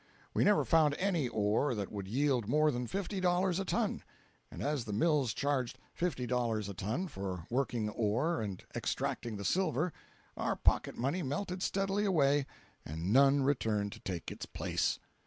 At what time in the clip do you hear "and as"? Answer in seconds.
4.49-4.85